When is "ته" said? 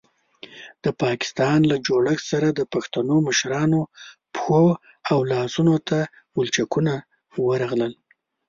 5.89-5.99